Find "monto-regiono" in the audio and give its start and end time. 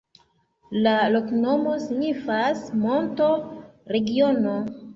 2.87-4.59